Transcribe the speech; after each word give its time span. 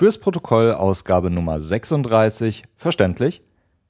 Fürs 0.00 0.16
Protokoll 0.16 0.72
Ausgabe 0.72 1.28
Nummer 1.28 1.60
36, 1.60 2.62
verständlich. 2.74 3.42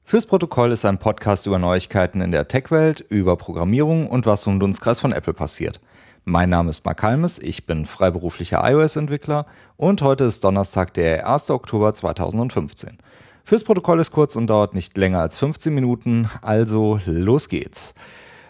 Fürs 0.03 0.27
Protokoll 0.27 0.73
ist 0.73 0.85
ein 0.85 0.99
Podcast 0.99 1.47
über 1.47 1.61
Neuigkeiten 1.61 2.21
in 2.21 2.33
der 2.33 2.49
Tech-Welt, 2.49 3.05
über 3.11 3.37
Programmierung 3.37 4.09
und 4.09 4.27
was 4.27 4.45
um 4.49 4.59
Dunstkreis 4.59 4.99
von 4.99 5.13
Apple 5.13 5.35
passiert. 5.35 5.79
Mein 6.25 6.51
Name 6.51 6.71
ist 6.71 6.85
Mark 6.85 7.05
Halmes, 7.05 7.39
ich 7.39 7.65
bin 7.65 7.87
freiberuflicher 7.87 8.61
iOS-Entwickler 8.61 9.47
und 9.77 10.03
heute 10.03 10.25
ist 10.25 10.43
Donnerstag, 10.43 10.95
der 10.95 11.33
1. 11.33 11.49
Oktober 11.51 11.95
2015. 11.95 12.99
Fürs 13.45 13.63
Protokoll 13.63 14.01
ist 14.01 14.11
kurz 14.11 14.35
und 14.35 14.49
dauert 14.49 14.75
nicht 14.75 14.97
länger 14.97 15.21
als 15.21 15.39
15 15.39 15.73
Minuten, 15.73 16.29
also 16.43 16.99
los 17.07 17.49
geht's. 17.49 17.95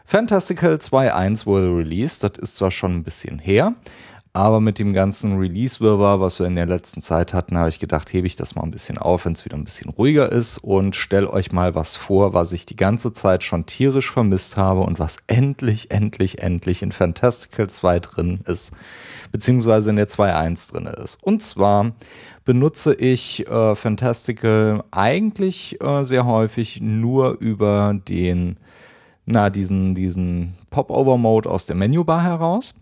Fantastical 0.06 0.76
2.1 0.76 1.44
wurde 1.44 1.68
released, 1.68 2.24
das 2.24 2.38
ist 2.38 2.56
zwar 2.56 2.70
schon 2.70 2.94
ein 2.94 3.04
bisschen 3.04 3.38
her, 3.38 3.74
aber 4.32 4.60
mit 4.60 4.78
dem 4.78 4.92
ganzen 4.92 5.38
Release-Wirrwarr, 5.38 6.20
was 6.20 6.38
wir 6.38 6.46
in 6.46 6.54
der 6.54 6.66
letzten 6.66 7.00
Zeit 7.02 7.34
hatten, 7.34 7.58
habe 7.58 7.68
ich 7.68 7.80
gedacht, 7.80 8.12
hebe 8.12 8.28
ich 8.28 8.36
das 8.36 8.54
mal 8.54 8.62
ein 8.62 8.70
bisschen 8.70 8.96
auf, 8.96 9.24
wenn 9.24 9.32
es 9.32 9.44
wieder 9.44 9.56
ein 9.56 9.64
bisschen 9.64 9.90
ruhiger 9.90 10.30
ist 10.30 10.58
und 10.58 10.94
stelle 10.94 11.32
euch 11.32 11.50
mal 11.50 11.74
was 11.74 11.96
vor, 11.96 12.32
was 12.32 12.52
ich 12.52 12.64
die 12.64 12.76
ganze 12.76 13.12
Zeit 13.12 13.42
schon 13.42 13.66
tierisch 13.66 14.12
vermisst 14.12 14.56
habe 14.56 14.80
und 14.82 15.00
was 15.00 15.16
endlich, 15.26 15.90
endlich, 15.90 16.42
endlich 16.42 16.82
in 16.82 16.92
Fantastical 16.92 17.68
2 17.68 17.98
drin 17.98 18.40
ist, 18.46 18.72
beziehungsweise 19.32 19.90
in 19.90 19.96
der 19.96 20.08
2.1 20.08 20.72
drin 20.72 20.86
ist. 20.86 21.20
Und 21.24 21.42
zwar 21.42 21.92
benutze 22.44 22.94
ich 22.94 23.48
äh, 23.48 23.74
Fantastical 23.74 24.84
eigentlich 24.92 25.80
äh, 25.80 26.04
sehr 26.04 26.24
häufig 26.24 26.80
nur 26.80 27.36
über 27.40 27.98
den, 28.08 28.58
na, 29.26 29.50
diesen, 29.50 29.96
diesen 29.96 30.54
Pop-Over-Mode 30.70 31.50
aus 31.50 31.66
der 31.66 31.74
Menübar 31.74 32.22
heraus. 32.22 32.76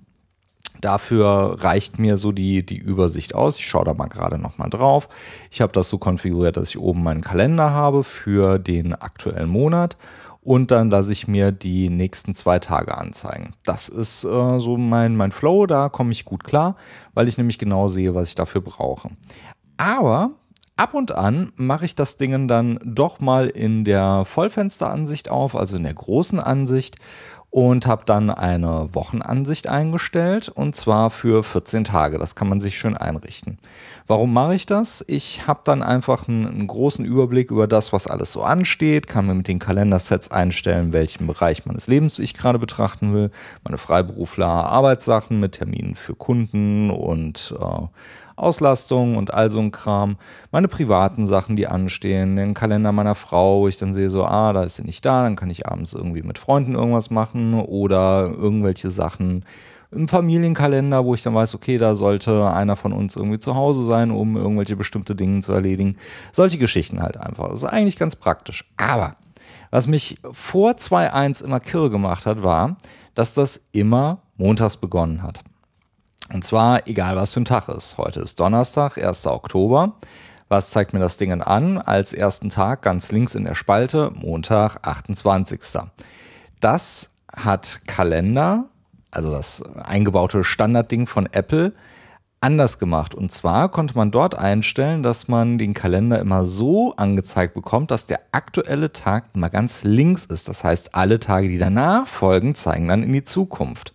Dafür 0.80 1.56
reicht 1.60 1.98
mir 1.98 2.18
so 2.18 2.32
die, 2.32 2.64
die 2.64 2.78
Übersicht 2.78 3.34
aus. 3.34 3.58
Ich 3.58 3.66
schaue 3.66 3.84
da 3.84 3.94
mal 3.94 4.06
gerade 4.06 4.38
nochmal 4.38 4.70
drauf. 4.70 5.08
Ich 5.50 5.60
habe 5.60 5.72
das 5.72 5.88
so 5.88 5.98
konfiguriert, 5.98 6.56
dass 6.56 6.70
ich 6.70 6.78
oben 6.78 7.02
meinen 7.02 7.22
Kalender 7.22 7.72
habe 7.72 8.04
für 8.04 8.58
den 8.58 8.94
aktuellen 8.94 9.48
Monat 9.48 9.96
und 10.48 10.70
dann 10.70 10.88
lasse 10.88 11.12
ich 11.12 11.28
mir 11.28 11.52
die 11.52 11.90
nächsten 11.90 12.32
zwei 12.32 12.58
Tage 12.58 12.96
anzeigen. 12.96 13.52
Das 13.64 13.90
ist 13.90 14.24
äh, 14.24 14.60
so 14.60 14.78
mein, 14.78 15.14
mein 15.14 15.30
Flow, 15.30 15.66
da 15.66 15.90
komme 15.90 16.12
ich 16.12 16.24
gut 16.24 16.42
klar, 16.42 16.76
weil 17.12 17.28
ich 17.28 17.36
nämlich 17.36 17.58
genau 17.58 17.88
sehe, 17.88 18.14
was 18.14 18.28
ich 18.28 18.34
dafür 18.34 18.62
brauche. 18.62 19.10
Aber 19.76 20.30
ab 20.76 20.94
und 20.94 21.12
an 21.12 21.52
mache 21.56 21.84
ich 21.84 21.96
das 21.96 22.16
Ding 22.16 22.48
dann 22.48 22.78
doch 22.82 23.20
mal 23.20 23.48
in 23.48 23.84
der 23.84 24.24
Vollfensteransicht 24.24 25.28
auf, 25.28 25.54
also 25.54 25.76
in 25.76 25.82
der 25.82 25.92
großen 25.92 26.40
Ansicht 26.40 26.96
und 27.58 27.88
habe 27.88 28.02
dann 28.06 28.30
eine 28.30 28.94
Wochenansicht 28.94 29.66
eingestellt 29.66 30.48
und 30.48 30.76
zwar 30.76 31.10
für 31.10 31.42
14 31.42 31.82
Tage. 31.82 32.16
Das 32.16 32.36
kann 32.36 32.48
man 32.48 32.60
sich 32.60 32.78
schön 32.78 32.96
einrichten. 32.96 33.58
Warum 34.06 34.32
mache 34.32 34.54
ich 34.54 34.64
das? 34.64 35.04
Ich 35.08 35.48
habe 35.48 35.62
dann 35.64 35.82
einfach 35.82 36.28
einen, 36.28 36.46
einen, 36.46 36.66
großen 36.68 37.04
Überblick 37.04 37.50
über 37.50 37.66
das, 37.66 37.92
was 37.92 38.06
alles 38.06 38.30
so 38.30 38.44
ansteht, 38.44 39.08
kann 39.08 39.26
mir 39.26 39.34
mit 39.34 39.48
den 39.48 39.58
Kalendersets 39.58 40.30
einstellen, 40.30 40.92
welchen 40.92 41.26
Bereich 41.26 41.66
meines 41.66 41.88
Lebens 41.88 42.20
ich 42.20 42.32
gerade 42.32 42.60
betrachten 42.60 43.12
will, 43.12 43.32
meine 43.64 43.76
Freiberufler, 43.76 44.46
Arbeitssachen 44.46 45.40
mit 45.40 45.52
Terminen 45.56 45.96
für 45.96 46.14
Kunden 46.14 46.92
und 46.92 47.56
äh, 47.60 47.86
Auslastung 48.38 49.16
und 49.16 49.34
all 49.34 49.50
so 49.50 49.60
ein 49.60 49.70
Kram. 49.70 50.16
Meine 50.50 50.68
privaten 50.68 51.26
Sachen, 51.26 51.56
die 51.56 51.66
anstehen, 51.66 52.36
den 52.36 52.54
Kalender 52.54 52.92
meiner 52.92 53.14
Frau, 53.14 53.60
wo 53.60 53.68
ich 53.68 53.78
dann 53.78 53.94
sehe 53.94 54.10
so, 54.10 54.24
ah, 54.24 54.52
da 54.52 54.62
ist 54.62 54.76
sie 54.76 54.84
nicht 54.84 55.04
da, 55.04 55.22
dann 55.22 55.36
kann 55.36 55.50
ich 55.50 55.66
abends 55.66 55.92
irgendwie 55.92 56.22
mit 56.22 56.38
Freunden 56.38 56.74
irgendwas 56.74 57.10
machen 57.10 57.54
oder 57.54 58.30
irgendwelche 58.30 58.90
Sachen 58.90 59.44
im 59.90 60.06
Familienkalender, 60.06 61.04
wo 61.04 61.14
ich 61.14 61.22
dann 61.22 61.34
weiß, 61.34 61.54
okay, 61.54 61.78
da 61.78 61.94
sollte 61.94 62.50
einer 62.52 62.76
von 62.76 62.92
uns 62.92 63.16
irgendwie 63.16 63.38
zu 63.38 63.54
Hause 63.54 63.84
sein, 63.84 64.10
um 64.10 64.36
irgendwelche 64.36 64.76
bestimmte 64.76 65.14
Dinge 65.14 65.40
zu 65.40 65.52
erledigen. 65.52 65.96
Solche 66.30 66.58
Geschichten 66.58 67.02
halt 67.02 67.16
einfach. 67.16 67.48
Das 67.48 67.62
ist 67.62 67.68
eigentlich 67.68 67.98
ganz 67.98 68.14
praktisch. 68.14 68.70
Aber 68.76 69.16
was 69.70 69.86
mich 69.86 70.18
vor 70.30 70.72
2.1 70.72 71.44
immer 71.44 71.60
kirre 71.60 71.90
gemacht 71.90 72.26
hat, 72.26 72.42
war, 72.42 72.76
dass 73.14 73.34
das 73.34 73.66
immer 73.72 74.22
montags 74.36 74.76
begonnen 74.76 75.22
hat. 75.22 75.42
Und 76.32 76.44
zwar 76.44 76.86
egal, 76.86 77.16
was 77.16 77.32
für 77.32 77.40
ein 77.40 77.46
Tag 77.46 77.68
ist. 77.68 77.96
Heute 77.96 78.20
ist 78.20 78.38
Donnerstag, 78.38 78.98
1. 78.98 79.26
Oktober. 79.26 79.94
Was 80.48 80.70
zeigt 80.70 80.92
mir 80.92 81.00
das 81.00 81.16
Ding 81.16 81.32
an? 81.40 81.78
Als 81.78 82.12
ersten 82.12 82.50
Tag 82.50 82.82
ganz 82.82 83.12
links 83.12 83.34
in 83.34 83.44
der 83.44 83.54
Spalte, 83.54 84.10
Montag, 84.14 84.78
28. 84.82 85.60
Das 86.60 87.10
hat 87.34 87.80
Kalender, 87.86 88.66
also 89.10 89.30
das 89.30 89.62
eingebaute 89.62 90.44
Standardding 90.44 91.06
von 91.06 91.26
Apple, 91.32 91.72
anders 92.40 92.78
gemacht. 92.78 93.14
Und 93.14 93.32
zwar 93.32 93.70
konnte 93.70 93.94
man 93.96 94.10
dort 94.10 94.38
einstellen, 94.38 95.02
dass 95.02 95.28
man 95.28 95.56
den 95.56 95.72
Kalender 95.72 96.18
immer 96.18 96.44
so 96.44 96.94
angezeigt 96.96 97.54
bekommt, 97.54 97.90
dass 97.90 98.06
der 98.06 98.20
aktuelle 98.32 98.92
Tag 98.92 99.24
immer 99.34 99.48
ganz 99.48 99.82
links 99.82 100.26
ist. 100.26 100.48
Das 100.48 100.62
heißt, 100.62 100.94
alle 100.94 101.20
Tage, 101.20 101.48
die 101.48 101.58
danach 101.58 102.06
folgen, 102.06 102.54
zeigen 102.54 102.88
dann 102.88 103.02
in 103.02 103.12
die 103.12 103.24
Zukunft. 103.24 103.94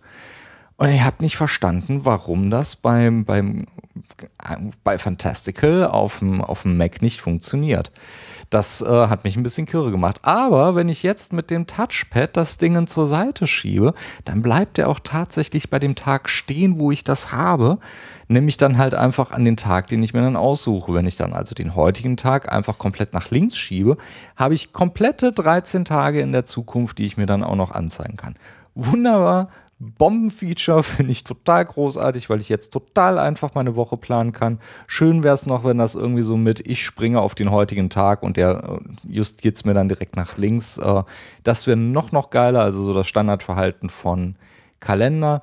Und 0.76 0.88
ich 0.88 1.02
habe 1.02 1.22
nicht 1.22 1.36
verstanden, 1.36 2.04
warum 2.04 2.50
das 2.50 2.74
beim, 2.74 3.24
beim, 3.24 3.58
bei 4.82 4.98
Fantastical 4.98 5.86
auf 5.86 6.18
dem, 6.18 6.40
auf 6.40 6.62
dem 6.62 6.76
Mac 6.76 7.00
nicht 7.00 7.20
funktioniert. 7.20 7.92
Das 8.50 8.82
äh, 8.82 9.06
hat 9.08 9.22
mich 9.22 9.36
ein 9.36 9.44
bisschen 9.44 9.66
kirre 9.66 9.92
gemacht. 9.92 10.20
Aber 10.22 10.74
wenn 10.74 10.88
ich 10.88 11.04
jetzt 11.04 11.32
mit 11.32 11.50
dem 11.50 11.68
Touchpad 11.68 12.36
das 12.36 12.58
Ding 12.58 12.86
zur 12.88 13.06
Seite 13.06 13.46
schiebe, 13.46 13.94
dann 14.24 14.42
bleibt 14.42 14.78
er 14.78 14.88
auch 14.88 14.98
tatsächlich 14.98 15.70
bei 15.70 15.78
dem 15.78 15.94
Tag 15.94 16.28
stehen, 16.28 16.78
wo 16.78 16.90
ich 16.90 17.04
das 17.04 17.32
habe. 17.32 17.78
Nämlich 18.26 18.56
dann 18.56 18.76
halt 18.76 18.94
einfach 18.94 19.30
an 19.30 19.44
den 19.44 19.56
Tag, 19.56 19.86
den 19.86 20.02
ich 20.02 20.12
mir 20.12 20.22
dann 20.22 20.36
aussuche. 20.36 20.92
Wenn 20.92 21.06
ich 21.06 21.16
dann 21.16 21.32
also 21.32 21.54
den 21.54 21.76
heutigen 21.76 22.16
Tag 22.16 22.52
einfach 22.52 22.78
komplett 22.78 23.12
nach 23.12 23.30
links 23.30 23.56
schiebe, 23.56 23.96
habe 24.34 24.54
ich 24.54 24.72
komplette 24.72 25.32
13 25.32 25.84
Tage 25.84 26.20
in 26.20 26.32
der 26.32 26.44
Zukunft, 26.44 26.98
die 26.98 27.06
ich 27.06 27.16
mir 27.16 27.26
dann 27.26 27.44
auch 27.44 27.56
noch 27.56 27.70
anzeigen 27.70 28.16
kann. 28.16 28.34
Wunderbar, 28.74 29.50
Bombenfeature, 29.98 30.82
finde 30.82 31.12
ich 31.12 31.24
total 31.24 31.64
großartig, 31.64 32.30
weil 32.30 32.40
ich 32.40 32.48
jetzt 32.48 32.72
total 32.72 33.18
einfach 33.18 33.54
meine 33.54 33.76
Woche 33.76 33.96
planen 33.96 34.32
kann. 34.32 34.58
Schön 34.86 35.22
wäre 35.22 35.34
es 35.34 35.46
noch, 35.46 35.64
wenn 35.64 35.78
das 35.78 35.94
irgendwie 35.94 36.22
so 36.22 36.36
mit, 36.36 36.60
ich 36.66 36.82
springe 36.82 37.20
auf 37.20 37.34
den 37.34 37.50
heutigen 37.50 37.90
Tag 37.90 38.22
und 38.22 38.36
der 38.36 38.80
äh, 38.80 39.12
justiert 39.12 39.56
es 39.56 39.64
mir 39.64 39.74
dann 39.74 39.88
direkt 39.88 40.16
nach 40.16 40.36
links. 40.36 40.78
Äh, 40.78 41.02
das 41.42 41.66
wäre 41.66 41.76
noch, 41.76 42.12
noch 42.12 42.30
geiler, 42.30 42.60
also 42.60 42.82
so 42.82 42.94
das 42.94 43.06
Standardverhalten 43.06 43.88
von 43.90 44.36
Kalender. 44.80 45.42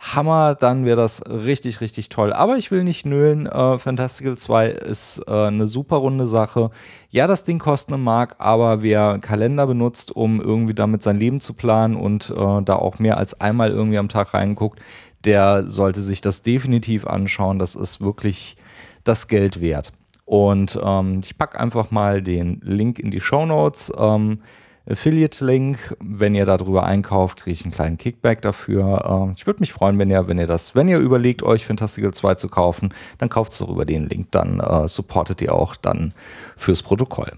Hammer, 0.00 0.54
dann 0.54 0.84
wäre 0.84 0.96
das 0.96 1.22
richtig, 1.28 1.80
richtig 1.80 2.08
toll. 2.08 2.32
Aber 2.32 2.56
ich 2.56 2.70
will 2.70 2.84
nicht 2.84 3.04
nölen. 3.04 3.46
Äh, 3.46 3.78
Fantastical 3.78 4.36
2 4.36 4.68
ist 4.68 5.22
äh, 5.26 5.32
eine 5.32 5.66
super 5.66 5.96
runde 5.96 6.24
Sache. 6.24 6.70
Ja, 7.10 7.26
das 7.26 7.44
Ding 7.44 7.58
kostet 7.58 7.94
eine 7.94 8.02
Mark, 8.02 8.36
aber 8.38 8.82
wer 8.82 9.18
Kalender 9.18 9.66
benutzt, 9.66 10.14
um 10.14 10.40
irgendwie 10.40 10.74
damit 10.74 11.02
sein 11.02 11.16
Leben 11.16 11.40
zu 11.40 11.52
planen 11.52 11.96
und 11.96 12.30
äh, 12.30 12.62
da 12.62 12.76
auch 12.76 13.00
mehr 13.00 13.18
als 13.18 13.40
einmal 13.40 13.70
irgendwie 13.70 13.98
am 13.98 14.08
Tag 14.08 14.34
reinguckt, 14.34 14.80
der 15.24 15.66
sollte 15.66 16.00
sich 16.00 16.20
das 16.20 16.42
definitiv 16.42 17.04
anschauen. 17.04 17.58
Das 17.58 17.74
ist 17.74 18.00
wirklich 18.00 18.56
das 19.02 19.26
Geld 19.26 19.60
wert. 19.60 19.92
Und 20.24 20.78
ähm, 20.80 21.22
ich 21.24 21.36
packe 21.36 21.58
einfach 21.58 21.90
mal 21.90 22.22
den 22.22 22.60
Link 22.62 23.00
in 23.00 23.10
die 23.10 23.20
Show 23.20 23.46
Notes. 23.46 23.92
Ähm, 23.98 24.42
Affiliate-Link. 24.90 25.96
Wenn 26.00 26.34
ihr 26.34 26.44
darüber 26.44 26.84
einkauft, 26.84 27.40
kriege 27.40 27.54
ich 27.54 27.64
einen 27.64 27.72
kleinen 27.72 27.98
Kickback 27.98 28.42
dafür. 28.42 29.28
Äh, 29.28 29.34
ich 29.36 29.46
würde 29.46 29.60
mich 29.60 29.72
freuen, 29.72 29.98
wenn 29.98 30.10
ihr, 30.10 30.28
wenn 30.28 30.38
ihr 30.38 30.46
das, 30.46 30.74
wenn 30.74 30.88
ihr 30.88 30.98
überlegt, 30.98 31.42
euch 31.42 31.66
Fantastical 31.66 32.12
2 32.12 32.34
zu 32.36 32.48
kaufen, 32.48 32.94
dann 33.18 33.28
kauft 33.28 33.52
es 33.52 33.58
doch 33.58 33.68
über 33.68 33.84
den 33.84 34.08
Link. 34.08 34.32
Dann 34.32 34.60
äh, 34.60 34.88
supportet 34.88 35.42
ihr 35.42 35.54
auch 35.54 35.76
dann 35.76 36.14
fürs 36.56 36.82
Protokoll. 36.82 37.32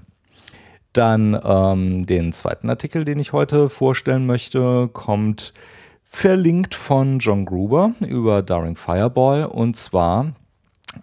Dann 0.93 1.41
ähm, 1.45 2.07
den 2.07 2.33
zweiten 2.33 2.69
Artikel, 2.69 3.05
den 3.05 3.19
ich 3.19 3.33
heute 3.33 3.69
vorstellen 3.69 4.27
möchte, 4.27 4.89
kommt 4.93 5.53
verlinkt 6.05 6.75
von 6.75 7.21
John 7.21 7.45
Gruber 7.45 7.93
über 8.01 8.43
Daring 8.43 8.75
Fireball 8.75 9.45
und 9.45 9.77
zwar 9.77 10.33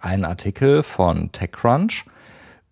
ein 0.00 0.26
Artikel 0.26 0.82
von 0.82 1.32
TechCrunch 1.32 2.04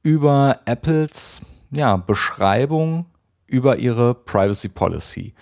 über 0.03 0.61
Apples 0.67 1.41
ja, 1.71 1.97
Beschreibung 1.97 3.07
über 3.47 3.77
ihre 3.77 4.15
Privacy 4.15 4.69
Policy. 4.69 5.35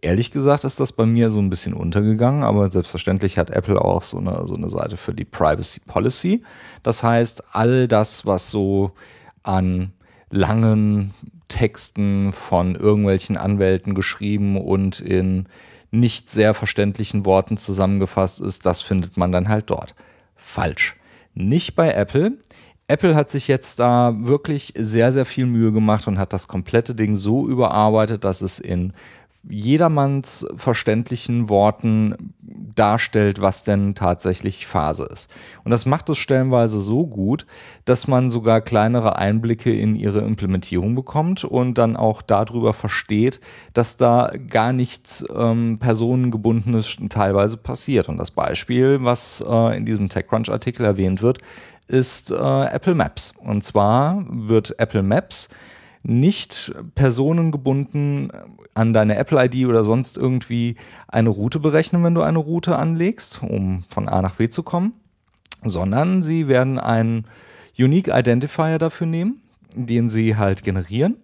Ehrlich 0.00 0.32
gesagt 0.32 0.64
ist 0.64 0.80
das 0.80 0.92
bei 0.92 1.06
mir 1.06 1.30
so 1.30 1.38
ein 1.38 1.48
bisschen 1.48 1.74
untergegangen, 1.74 2.42
aber 2.42 2.68
selbstverständlich 2.70 3.38
hat 3.38 3.50
Apple 3.50 3.80
auch 3.80 4.02
so 4.02 4.18
eine, 4.18 4.46
so 4.48 4.56
eine 4.56 4.68
Seite 4.68 4.96
für 4.96 5.14
die 5.14 5.24
Privacy 5.24 5.80
Policy. 5.86 6.42
Das 6.82 7.04
heißt, 7.04 7.54
all 7.54 7.86
das, 7.86 8.26
was 8.26 8.50
so 8.50 8.92
an 9.44 9.92
langen 10.30 11.14
Texten 11.46 12.32
von 12.32 12.74
irgendwelchen 12.74 13.36
Anwälten 13.36 13.94
geschrieben 13.94 14.60
und 14.60 14.98
in 14.98 15.46
nicht 15.92 16.28
sehr 16.28 16.54
verständlichen 16.54 17.26
Worten 17.26 17.56
zusammengefasst 17.56 18.40
ist, 18.40 18.66
das 18.66 18.82
findet 18.82 19.16
man 19.16 19.30
dann 19.30 19.48
halt 19.48 19.70
dort. 19.70 19.94
Falsch. 20.34 20.96
Nicht 21.34 21.76
bei 21.76 21.92
Apple. 21.92 22.32
Apple 22.92 23.14
hat 23.14 23.30
sich 23.30 23.48
jetzt 23.48 23.78
da 23.78 24.14
wirklich 24.18 24.74
sehr, 24.76 25.12
sehr 25.12 25.24
viel 25.24 25.46
Mühe 25.46 25.72
gemacht 25.72 26.06
und 26.08 26.18
hat 26.18 26.34
das 26.34 26.46
komplette 26.46 26.94
Ding 26.94 27.16
so 27.16 27.48
überarbeitet, 27.48 28.22
dass 28.24 28.42
es 28.42 28.58
in 28.58 28.92
jedermanns 29.48 30.46
verständlichen 30.56 31.48
Worten 31.48 32.34
darstellt, 32.74 33.40
was 33.40 33.64
denn 33.64 33.94
tatsächlich 33.94 34.66
Phase 34.66 35.04
ist. 35.10 35.30
Und 35.64 35.70
das 35.72 35.84
macht 35.84 36.08
es 36.10 36.18
stellenweise 36.18 36.80
so 36.80 37.06
gut, 37.06 37.46
dass 37.84 38.06
man 38.06 38.30
sogar 38.30 38.60
kleinere 38.60 39.16
Einblicke 39.16 39.72
in 39.74 39.96
ihre 39.96 40.20
Implementierung 40.20 40.94
bekommt 40.94 41.44
und 41.44 41.78
dann 41.78 41.96
auch 41.96 42.22
darüber 42.22 42.72
versteht, 42.72 43.40
dass 43.74 43.96
da 43.96 44.30
gar 44.48 44.72
nichts 44.72 45.24
ähm, 45.34 45.78
personengebundenes 45.80 46.96
teilweise 47.08 47.56
passiert. 47.56 48.08
Und 48.08 48.18
das 48.18 48.30
Beispiel, 48.30 48.98
was 49.02 49.44
äh, 49.46 49.76
in 49.76 49.84
diesem 49.84 50.08
TechCrunch-Artikel 50.08 50.84
erwähnt 50.84 51.20
wird, 51.20 51.38
ist 51.92 52.30
äh, 52.30 52.34
Apple 52.34 52.94
Maps. 52.94 53.34
Und 53.38 53.62
zwar 53.62 54.24
wird 54.28 54.78
Apple 54.78 55.02
Maps 55.02 55.48
nicht 56.02 56.72
personengebunden 56.94 58.32
an 58.74 58.92
deine 58.92 59.16
Apple-ID 59.16 59.68
oder 59.68 59.84
sonst 59.84 60.16
irgendwie 60.16 60.76
eine 61.06 61.28
Route 61.28 61.60
berechnen, 61.60 62.02
wenn 62.02 62.14
du 62.14 62.22
eine 62.22 62.38
Route 62.38 62.76
anlegst, 62.76 63.42
um 63.42 63.84
von 63.88 64.08
A 64.08 64.22
nach 64.22 64.36
B 64.36 64.48
zu 64.48 64.62
kommen, 64.62 64.94
sondern 65.64 66.22
sie 66.22 66.48
werden 66.48 66.78
einen 66.78 67.26
Unique 67.78 68.08
Identifier 68.08 68.78
dafür 68.78 69.06
nehmen, 69.06 69.42
den 69.74 70.08
sie 70.08 70.36
halt 70.36 70.64
generieren. 70.64 71.16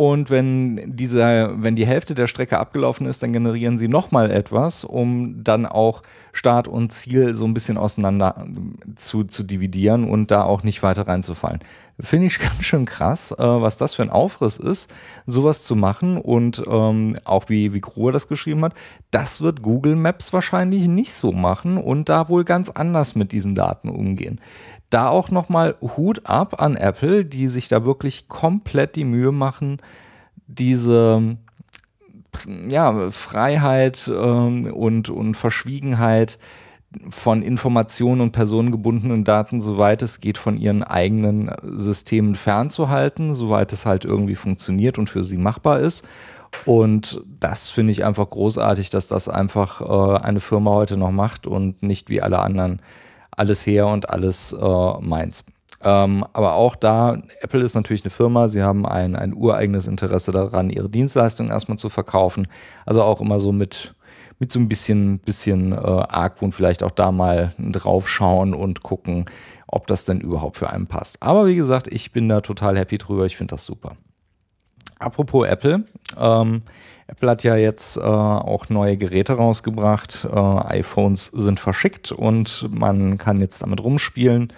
Und 0.00 0.30
wenn 0.30 0.96
dieser, 0.96 1.62
wenn 1.62 1.76
die 1.76 1.84
Hälfte 1.84 2.14
der 2.14 2.26
Strecke 2.26 2.58
abgelaufen 2.58 3.06
ist, 3.06 3.22
dann 3.22 3.34
generieren 3.34 3.76
sie 3.76 3.86
nochmal 3.86 4.30
etwas, 4.30 4.82
um 4.82 5.44
dann 5.44 5.66
auch 5.66 6.02
Start 6.32 6.68
und 6.68 6.90
Ziel 6.90 7.34
so 7.34 7.44
ein 7.44 7.52
bisschen 7.52 7.76
auseinander 7.76 8.46
zu, 8.96 9.24
zu 9.24 9.42
dividieren 9.42 10.04
und 10.04 10.30
da 10.30 10.44
auch 10.44 10.62
nicht 10.62 10.82
weiter 10.82 11.06
reinzufallen. 11.06 11.60
Finde 12.00 12.26
ich 12.26 12.38
ganz 12.40 12.62
schön 12.62 12.84
krass, 12.84 13.32
äh, 13.32 13.36
was 13.38 13.78
das 13.78 13.94
für 13.94 14.02
ein 14.02 14.10
Aufriss 14.10 14.56
ist, 14.56 14.92
sowas 15.26 15.64
zu 15.64 15.76
machen 15.76 16.16
und 16.16 16.62
ähm, 16.66 17.16
auch 17.24 17.48
wie, 17.48 17.72
wie 17.74 17.80
Gruhe 17.80 18.12
das 18.12 18.28
geschrieben 18.28 18.64
hat, 18.64 18.74
das 19.10 19.42
wird 19.42 19.62
Google 19.62 19.96
Maps 19.96 20.32
wahrscheinlich 20.32 20.86
nicht 20.88 21.12
so 21.12 21.32
machen 21.32 21.76
und 21.76 22.08
da 22.08 22.28
wohl 22.28 22.44
ganz 22.44 22.70
anders 22.70 23.14
mit 23.14 23.32
diesen 23.32 23.54
Daten 23.54 23.88
umgehen. 23.88 24.40
Da 24.88 25.08
auch 25.08 25.30
nochmal 25.30 25.76
Hut 25.80 26.22
ab 26.24 26.60
an 26.60 26.76
Apple, 26.76 27.24
die 27.24 27.48
sich 27.48 27.68
da 27.68 27.84
wirklich 27.84 28.28
komplett 28.28 28.96
die 28.96 29.04
Mühe 29.04 29.30
machen, 29.30 29.78
diese 30.48 31.36
ja, 32.68 33.10
Freiheit 33.10 34.10
ähm, 34.12 34.72
und, 34.72 35.10
und 35.10 35.36
Verschwiegenheit 35.36 36.38
von 37.08 37.42
Informationen 37.42 38.20
und 38.20 38.32
personengebundenen 38.32 39.24
Daten, 39.24 39.60
soweit 39.60 40.02
es 40.02 40.20
geht, 40.20 40.38
von 40.38 40.56
ihren 40.58 40.82
eigenen 40.82 41.50
Systemen 41.62 42.34
fernzuhalten, 42.34 43.34
soweit 43.34 43.72
es 43.72 43.86
halt 43.86 44.04
irgendwie 44.04 44.34
funktioniert 44.34 44.98
und 44.98 45.08
für 45.08 45.22
sie 45.22 45.36
machbar 45.36 45.78
ist. 45.80 46.06
Und 46.66 47.22
das 47.38 47.70
finde 47.70 47.92
ich 47.92 48.04
einfach 48.04 48.28
großartig, 48.28 48.90
dass 48.90 49.06
das 49.06 49.28
einfach 49.28 49.80
äh, 49.80 50.20
eine 50.20 50.40
Firma 50.40 50.72
heute 50.72 50.96
noch 50.96 51.12
macht 51.12 51.46
und 51.46 51.82
nicht 51.82 52.10
wie 52.10 52.20
alle 52.20 52.40
anderen 52.40 52.82
alles 53.30 53.64
her 53.66 53.86
und 53.86 54.10
alles 54.10 54.52
äh, 54.52 55.00
meins. 55.00 55.44
Ähm, 55.82 56.26
aber 56.32 56.54
auch 56.54 56.76
da, 56.76 57.22
Apple 57.40 57.60
ist 57.60 57.74
natürlich 57.74 58.04
eine 58.04 58.10
Firma, 58.10 58.48
sie 58.48 58.62
haben 58.62 58.84
ein, 58.84 59.16
ein 59.16 59.32
ureigenes 59.32 59.86
Interesse 59.86 60.30
daran, 60.30 60.68
ihre 60.68 60.90
Dienstleistungen 60.90 61.50
erstmal 61.50 61.78
zu 61.78 61.88
verkaufen. 61.88 62.48
Also 62.84 63.02
auch 63.02 63.20
immer 63.20 63.40
so 63.40 63.52
mit, 63.52 63.94
mit 64.40 64.50
so 64.50 64.58
ein 64.58 64.68
bisschen, 64.68 65.20
bisschen 65.20 65.72
äh, 65.72 65.76
Argwohn 65.76 66.50
vielleicht 66.50 66.82
auch 66.82 66.90
da 66.90 67.12
mal 67.12 67.52
draufschauen 67.58 68.54
und 68.54 68.82
gucken, 68.82 69.26
ob 69.68 69.86
das 69.86 70.06
denn 70.06 70.20
überhaupt 70.20 70.56
für 70.56 70.70
einen 70.70 70.86
passt. 70.86 71.22
Aber 71.22 71.46
wie 71.46 71.54
gesagt, 71.54 71.86
ich 71.86 72.10
bin 72.10 72.28
da 72.28 72.40
total 72.40 72.76
happy 72.76 72.98
drüber, 72.98 73.26
ich 73.26 73.36
finde 73.36 73.52
das 73.52 73.64
super. 73.64 73.92
Apropos 74.98 75.46
Apple, 75.46 75.84
ähm, 76.18 76.62
Apple 77.06 77.28
hat 77.28 77.42
ja 77.42 77.56
jetzt 77.56 77.96
äh, 77.96 78.00
auch 78.00 78.68
neue 78.68 78.96
Geräte 78.96 79.34
rausgebracht. 79.34 80.26
Äh, 80.30 80.38
iPhones 80.38 81.26
sind 81.26 81.60
verschickt 81.60 82.12
und 82.12 82.68
man 82.70 83.18
kann 83.18 83.40
jetzt 83.40 83.62
damit 83.62 83.82
rumspielen. 83.82 84.52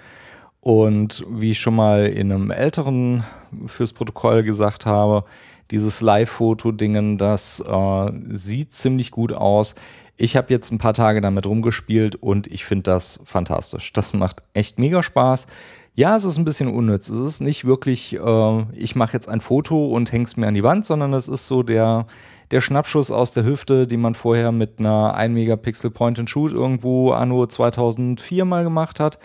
Und 0.63 1.27
wie 1.29 1.51
ich 1.51 1.59
schon 1.59 1.75
mal 1.75 2.07
in 2.07 2.31
einem 2.31 2.53
älteren 2.53 3.25
fürs 3.67 3.93
Protokoll 3.93 4.45
gesagt 4.45 4.87
habe, 4.87 5.25
dieses 5.73 6.01
Live-Foto-Dingen, 6.01 7.19
das 7.19 7.59
äh, 7.59 8.13
sieht 8.29 8.73
ziemlich 8.73 9.11
gut 9.11 9.33
aus. 9.33 9.75
Ich 10.17 10.37
habe 10.37 10.53
jetzt 10.53 10.71
ein 10.71 10.79
paar 10.79 10.95
Tage 10.95 11.21
damit 11.21 11.47
rumgespielt 11.47 12.15
und 12.15 12.47
ich 12.47 12.65
finde 12.65 12.85
das 12.85 13.19
fantastisch. 13.25 13.93
Das 13.93 14.13
macht 14.13 14.45
echt 14.55 14.79
mega 14.79 15.03
Spaß. 15.03 15.49
Ja, 15.97 16.15
es 16.15 16.23
ist 16.23 16.39
ein 16.39 16.45
bisschen 16.45 16.69
unnütz. 16.69 17.09
Es 17.09 17.19
ist 17.19 17.41
nicht 17.41 17.65
wirklich, 17.65 18.15
äh, 18.15 18.63
ich 18.75 18.95
mache 18.95 19.15
jetzt 19.15 19.29
ein 19.29 19.41
Foto 19.41 19.87
und 19.87 20.13
hänge 20.13 20.27
es 20.27 20.37
mir 20.37 20.47
an 20.47 20.55
die 20.55 20.63
Wand, 20.63 20.87
sondern 20.87 21.13
es 21.13 21.27
ist 21.27 21.49
so 21.49 21.65
der, 21.65 22.07
der 22.53 22.61
Schnappschuss 22.61 23.11
aus 23.11 23.33
der 23.33 23.45
Hüfte, 23.45 23.89
den 23.89 24.01
man 24.01 24.15
vorher 24.15 24.53
mit 24.53 24.79
einer 24.79 25.17
1 25.17 25.35
Megapixel 25.35 25.91
Point-and-Shoot 25.91 26.53
irgendwo 26.53 27.11
anno 27.11 27.49
2004 27.49 28.45
mal 28.45 28.63
gemacht 28.63 29.01
hat 29.01 29.19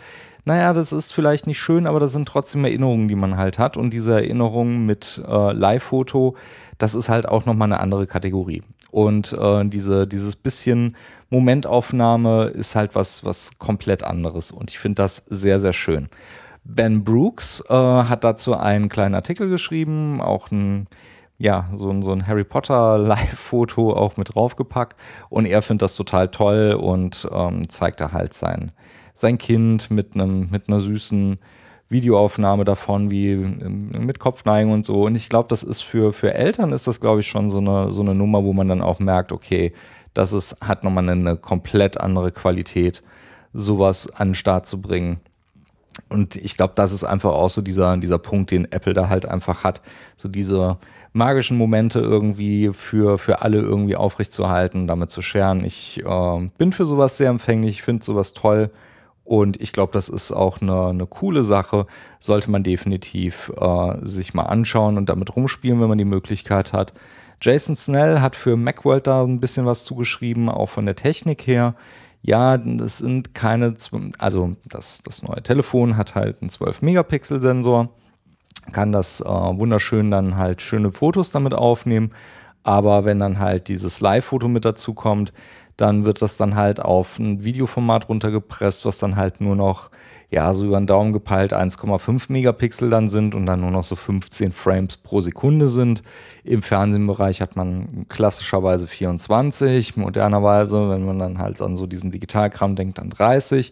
naja, 0.47 0.71
das 0.71 0.93
ist 0.93 1.11
vielleicht 1.13 1.45
nicht 1.45 1.59
schön, 1.59 1.85
aber 1.85 1.99
das 1.99 2.13
sind 2.13 2.25
trotzdem 2.25 2.63
Erinnerungen, 2.63 3.09
die 3.09 3.15
man 3.15 3.35
halt 3.35 3.59
hat. 3.59 3.75
Und 3.75 3.89
diese 3.89 4.13
Erinnerungen 4.13 4.85
mit 4.85 5.21
äh, 5.27 5.51
Live-Foto, 5.51 6.37
das 6.77 6.95
ist 6.95 7.09
halt 7.09 7.27
auch 7.27 7.45
nochmal 7.45 7.67
eine 7.67 7.81
andere 7.81 8.07
Kategorie. 8.07 8.63
Und 8.89 9.33
äh, 9.33 9.65
diese, 9.65 10.07
dieses 10.07 10.37
bisschen 10.37 10.95
Momentaufnahme 11.29 12.45
ist 12.45 12.77
halt 12.77 12.95
was, 12.95 13.25
was 13.25 13.59
komplett 13.59 14.03
anderes. 14.03 14.51
Und 14.51 14.71
ich 14.71 14.79
finde 14.79 15.03
das 15.03 15.17
sehr, 15.29 15.59
sehr 15.59 15.73
schön. 15.73 16.07
Ben 16.63 17.03
Brooks 17.03 17.61
äh, 17.67 17.73
hat 17.73 18.23
dazu 18.23 18.55
einen 18.55 18.87
kleinen 18.87 19.15
Artikel 19.15 19.49
geschrieben, 19.49 20.21
auch 20.21 20.49
ein 20.49 20.87
ja, 21.39 21.69
so 21.75 22.01
so 22.01 22.11
ein 22.13 22.25
Harry 22.25 22.45
Potter 22.45 22.97
Live-Foto 22.99 23.93
auch 23.93 24.15
mit 24.15 24.33
draufgepackt. 24.33 24.95
Und 25.27 25.45
er 25.45 25.61
findet 25.61 25.81
das 25.81 25.95
total 25.95 26.29
toll 26.29 26.73
und 26.79 27.27
ähm, 27.33 27.67
zeigt 27.67 27.99
da 27.99 28.13
halt 28.13 28.33
sein, 28.33 28.71
sein 29.17 29.37
Kind 29.37 29.89
mit 29.89 30.15
einem 30.15 30.49
mit 30.51 30.67
einer 30.67 30.79
süßen 30.79 31.39
Videoaufnahme 31.89 32.65
davon, 32.65 33.11
wie 33.11 33.31
ähm, 33.31 33.89
mit 34.05 34.19
Kopfneigung 34.19 34.73
und 34.73 34.85
so. 34.85 35.03
Und 35.03 35.15
ich 35.15 35.29
glaube, 35.29 35.47
das 35.49 35.63
ist 35.63 35.81
für, 35.81 36.13
für 36.13 36.33
Eltern 36.33 36.73
ist 36.73 36.87
das, 36.87 36.99
glaube 36.99 37.21
ich, 37.21 37.27
schon 37.27 37.49
so 37.49 37.59
eine, 37.59 37.91
so 37.91 38.01
eine 38.01 38.13
Nummer, 38.13 38.43
wo 38.43 38.53
man 38.53 38.67
dann 38.67 38.81
auch 38.81 38.99
merkt, 38.99 39.31
okay, 39.31 39.73
das 40.13 40.33
ist, 40.33 40.61
hat 40.61 40.83
nochmal 40.83 41.09
eine 41.09 41.37
komplett 41.37 41.99
andere 41.99 42.31
Qualität, 42.31 43.03
sowas 43.53 44.11
an 44.13 44.29
den 44.29 44.35
Start 44.35 44.65
zu 44.65 44.81
bringen. 44.81 45.19
Und 46.09 46.35
ich 46.35 46.57
glaube, 46.57 46.73
das 46.75 46.91
ist 46.91 47.03
einfach 47.03 47.31
auch 47.31 47.49
so 47.49 47.61
dieser, 47.61 47.97
dieser 47.97 48.19
Punkt, 48.19 48.51
den 48.51 48.71
Apple 48.71 48.93
da 48.93 49.09
halt 49.09 49.25
einfach 49.25 49.63
hat. 49.63 49.81
So 50.15 50.29
diese 50.29 50.77
magischen 51.13 51.57
Momente 51.57 51.99
irgendwie 51.99 52.71
für, 52.73 53.17
für 53.17 53.41
alle 53.41 53.57
irgendwie 53.57 53.95
aufrechtzuerhalten, 53.95 54.87
damit 54.87 55.09
zu 55.09 55.21
scheren. 55.21 55.63
Ich 55.63 56.03
äh, 56.05 56.49
bin 56.57 56.71
für 56.71 56.85
sowas 56.85 57.17
sehr 57.17 57.29
empfänglich, 57.29 57.77
ich 57.77 57.81
finde 57.81 58.05
sowas 58.05 58.33
toll. 58.33 58.69
Und 59.27 59.59
ich 59.61 59.73
glaube, 59.73 59.91
das 59.91 60.07
ist 60.07 60.31
auch 60.31 60.61
eine, 60.61 60.87
eine 60.87 61.05
coole 61.05 61.43
Sache. 61.43 61.85
Sollte 62.17 62.49
man 62.49 62.63
definitiv 62.63 63.51
äh, 63.59 63.97
sich 64.01 64.33
mal 64.33 64.43
anschauen 64.43 64.95
und 64.95 65.09
damit 65.09 65.35
rumspielen, 65.35 65.81
wenn 65.81 65.89
man 65.89 65.97
die 65.97 66.05
Möglichkeit 66.05 66.71
hat. 66.71 66.93
Jason 67.41 67.75
Snell 67.75 68.21
hat 68.21 68.37
für 68.37 68.55
Macworld 68.55 69.05
da 69.05 69.23
ein 69.23 69.41
bisschen 69.41 69.65
was 69.65 69.83
zugeschrieben, 69.83 70.47
auch 70.47 70.69
von 70.69 70.85
der 70.85 70.95
Technik 70.95 71.45
her. 71.45 71.75
Ja, 72.21 72.57
das 72.57 72.99
sind 72.99 73.33
keine, 73.33 73.75
also 74.17 74.55
das, 74.69 75.01
das 75.03 75.23
neue 75.23 75.43
Telefon 75.43 75.97
hat 75.97 76.15
halt 76.15 76.37
einen 76.41 76.49
12-Megapixel-Sensor, 76.49 77.89
kann 78.71 78.93
das 78.93 79.19
äh, 79.19 79.25
wunderschön 79.25 80.09
dann 80.09 80.37
halt 80.37 80.61
schöne 80.61 80.93
Fotos 80.93 81.31
damit 81.31 81.53
aufnehmen. 81.53 82.11
Aber 82.63 83.03
wenn 83.03 83.19
dann 83.19 83.39
halt 83.39 83.67
dieses 83.67 83.99
Live-Foto 83.99 84.47
mit 84.47 84.63
dazu 84.63 84.93
kommt, 84.93 85.33
dann 85.77 86.05
wird 86.05 86.21
das 86.21 86.37
dann 86.37 86.55
halt 86.55 86.79
auf 86.79 87.19
ein 87.19 87.43
Videoformat 87.43 88.09
runtergepresst, 88.09 88.85
was 88.85 88.97
dann 88.97 89.15
halt 89.15 89.39
nur 89.41 89.55
noch, 89.55 89.89
ja, 90.29 90.53
so 90.53 90.65
über 90.65 90.79
den 90.79 90.87
Daumen 90.87 91.13
gepeilt 91.13 91.53
1,5 91.53 92.31
Megapixel 92.31 92.89
dann 92.89 93.07
sind 93.07 93.35
und 93.35 93.45
dann 93.45 93.61
nur 93.61 93.71
noch 93.71 93.83
so 93.83 93.95
15 93.95 94.51
Frames 94.51 94.97
pro 94.97 95.21
Sekunde 95.21 95.69
sind. 95.69 96.01
Im 96.43 96.63
Fernsehbereich 96.63 97.41
hat 97.41 97.55
man 97.55 98.05
klassischerweise 98.09 98.87
24, 98.87 99.95
modernerweise, 99.95 100.89
wenn 100.89 101.05
man 101.05 101.19
dann 101.19 101.37
halt 101.37 101.61
an 101.61 101.77
so 101.77 101.85
diesen 101.85 102.11
Digitalkram 102.11 102.75
denkt, 102.75 102.97
dann 102.97 103.11
30. 103.11 103.71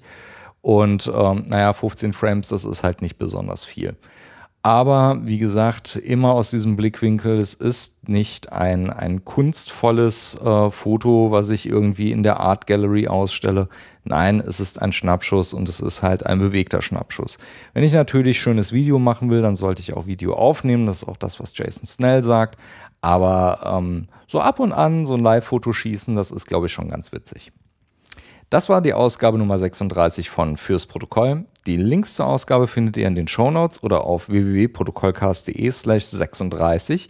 Und 0.61 1.11
ähm, 1.13 1.45
naja, 1.47 1.73
15 1.73 2.13
Frames, 2.13 2.47
das 2.47 2.65
ist 2.65 2.83
halt 2.83 3.01
nicht 3.01 3.17
besonders 3.17 3.65
viel. 3.65 3.95
Aber 4.65 5.19
wie 5.21 5.37
gesagt, 5.37 5.95
immer 5.95 6.33
aus 6.33 6.49
diesem 6.49 6.75
Blickwinkel, 6.75 7.37
es 7.37 7.53
ist 7.53 8.09
nicht 8.09 8.51
ein, 8.51 8.89
ein 8.89 9.23
kunstvolles 9.23 10.41
äh, 10.41 10.71
Foto, 10.71 11.29
was 11.29 11.51
ich 11.51 11.69
irgendwie 11.69 12.11
in 12.11 12.23
der 12.23 12.39
Art 12.39 12.65
Gallery 12.65 13.07
ausstelle. 13.07 13.69
Nein, 14.05 14.39
es 14.39 14.59
ist 14.59 14.81
ein 14.81 14.91
Schnappschuss 14.91 15.53
und 15.53 15.69
es 15.69 15.81
ist 15.81 16.01
halt 16.01 16.25
ein 16.25 16.39
bewegter 16.39 16.81
Schnappschuss. 16.81 17.37
Wenn 17.75 17.83
ich 17.83 17.93
natürlich 17.93 18.39
schönes 18.39 18.71
Video 18.71 18.97
machen 18.97 19.29
will, 19.29 19.43
dann 19.43 19.55
sollte 19.55 19.83
ich 19.83 19.93
auch 19.93 20.07
Video 20.07 20.33
aufnehmen. 20.33 20.87
Das 20.87 21.03
ist 21.03 21.07
auch 21.07 21.17
das, 21.17 21.39
was 21.39 21.55
Jason 21.55 21.85
Snell 21.85 22.23
sagt. 22.23 22.57
Aber 23.01 23.59
ähm, 23.63 24.07
so 24.25 24.41
ab 24.41 24.59
und 24.59 24.73
an 24.73 25.05
so 25.05 25.13
ein 25.13 25.19
Live-Foto 25.19 25.73
schießen, 25.73 26.15
das 26.15 26.31
ist, 26.31 26.47
glaube 26.47 26.65
ich, 26.65 26.71
schon 26.71 26.89
ganz 26.89 27.11
witzig. 27.11 27.51
Das 28.49 28.67
war 28.67 28.81
die 28.81 28.95
Ausgabe 28.95 29.37
Nummer 29.37 29.59
36 29.59 30.31
von 30.31 30.57
Fürs 30.57 30.87
Protokoll. 30.87 31.45
Die 31.67 31.77
Links 31.77 32.13
zur 32.13 32.27
Ausgabe 32.27 32.67
findet 32.67 32.95
ihr 32.95 33.07
in 33.07 33.15
den 33.15 33.27
Show 33.27 33.49
Notes 33.49 33.81
oder 33.81 34.03
auf 34.03 34.29
www.protokollcast.de 34.29 35.71
slash 35.71 36.05
36. 36.05 37.07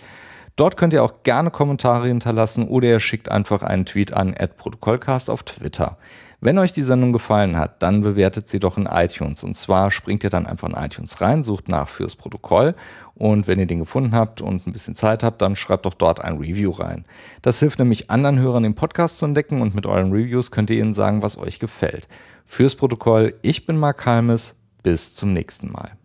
Dort 0.56 0.78
könnt 0.78 0.94
ihr 0.94 1.04
auch 1.04 1.24
gerne 1.24 1.52
Kommentare 1.52 2.08
hinterlassen 2.08 2.66
oder 2.66 2.88
ihr 2.88 3.00
schickt 3.02 3.30
einfach 3.30 3.64
einen 3.64 3.86
Tweet 3.86 4.14
an 4.14 4.34
@protokollcast 4.34 5.30
auf 5.30 5.44
Twitter. 5.44 5.98
Wenn 6.40 6.58
euch 6.58 6.72
die 6.72 6.84
Sendung 6.84 7.12
gefallen 7.12 7.58
hat, 7.58 7.84
dann 7.84 8.00
bewertet 8.00 8.48
sie 8.48 8.62
doch 8.62 8.78
in 8.78 8.86
iTunes. 8.86 9.44
Und 9.44 9.56
zwar 9.56 9.92
springt 9.92 10.24
ihr 10.24 10.30
dann 10.30 10.46
einfach 10.46 10.70
in 10.70 10.76
iTunes 10.76 11.20
rein, 11.20 11.44
sucht 11.44 11.68
nach 11.68 11.90
fürs 11.90 12.16
Protokoll 12.16 12.76
und 13.14 13.48
wenn 13.48 13.60
ihr 13.60 13.66
den 13.66 13.80
gefunden 13.80 14.16
habt 14.16 14.42
und 14.42 14.68
ein 14.68 14.72
bisschen 14.72 14.96
Zeit 14.96 15.22
habt, 15.24 15.42
dann 15.42 15.58
schreibt 15.58 15.86
doch 15.86 15.94
dort 15.94 16.22
ein 16.22 16.38
Review 16.38 16.72
rein. 16.72 17.04
Das 17.42 17.60
hilft 17.60 17.80
nämlich 17.80 18.10
anderen 18.10 18.40
Hörern 18.40 18.64
den 18.64 18.76
Podcast 18.76 19.18
zu 19.18 19.26
entdecken 19.26 19.62
und 19.62 19.76
mit 19.76 19.86
euren 19.86 20.14
Reviews 20.14 20.52
könnt 20.52 20.70
ihr 20.70 20.80
ihnen 20.80 20.94
sagen, 20.94 21.22
was 21.22 21.38
euch 21.38 21.60
gefällt. 21.60 22.08
Fürs 22.46 22.76
Protokoll, 22.76 23.34
ich 23.42 23.66
bin 23.66 23.78
Mark 23.78 24.06
Halmes. 24.06 24.56
Bis 24.84 25.16
zum 25.16 25.34
nächsten 25.34 25.72
Mal. 25.72 25.98